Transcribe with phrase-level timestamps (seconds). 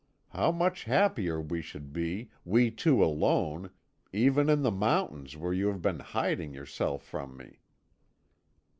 [0.29, 3.69] How much happier we should be, we two alone,
[4.11, 7.59] even in the mountains where you have been hiding yourself from me!"